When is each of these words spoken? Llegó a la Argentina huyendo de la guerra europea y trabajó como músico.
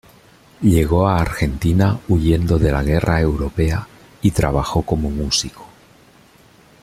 Llegó 0.63 1.07
a 1.07 1.13
la 1.13 1.21
Argentina 1.21 1.99
huyendo 2.07 2.57
de 2.57 2.71
la 2.71 2.81
guerra 2.81 3.21
europea 3.21 3.87
y 4.23 4.31
trabajó 4.31 4.81
como 4.81 5.11
músico. 5.11 5.67